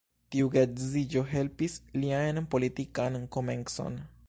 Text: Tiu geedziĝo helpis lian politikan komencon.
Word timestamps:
Tiu 0.35 0.45
geedziĝo 0.53 1.23
helpis 1.33 1.77
lian 2.05 2.41
politikan 2.55 3.21
komencon. 3.37 4.03